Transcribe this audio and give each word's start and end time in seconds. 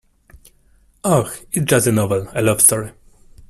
Oh, 1.03 1.31
it's 1.51 1.65
just 1.67 1.85
a 1.85 1.91
novel, 1.91 2.27
a 2.33 2.41
love 2.41 2.59
story. 2.61 2.91